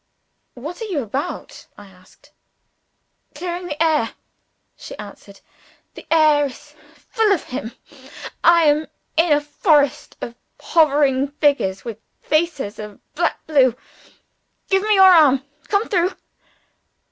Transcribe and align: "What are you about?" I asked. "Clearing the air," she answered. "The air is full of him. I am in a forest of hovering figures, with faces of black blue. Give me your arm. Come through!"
"What 0.55 0.81
are 0.81 0.85
you 0.85 1.03
about?" 1.03 1.67
I 1.77 1.85
asked. 1.87 2.31
"Clearing 3.35 3.67
the 3.67 3.83
air," 3.83 4.09
she 4.75 4.97
answered. 4.97 5.41
"The 5.93 6.07
air 6.09 6.45
is 6.47 6.73
full 7.11 7.31
of 7.31 7.43
him. 7.43 7.73
I 8.43 8.63
am 8.63 8.87
in 9.15 9.31
a 9.33 9.39
forest 9.41 10.17
of 10.19 10.33
hovering 10.59 11.27
figures, 11.27 11.85
with 11.85 11.99
faces 12.23 12.79
of 12.79 12.99
black 13.13 13.45
blue. 13.45 13.75
Give 14.71 14.81
me 14.81 14.95
your 14.95 15.03
arm. 15.11 15.43
Come 15.69 15.87
through!" 15.87 16.13